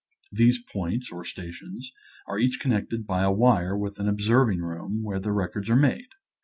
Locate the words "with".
3.77-3.99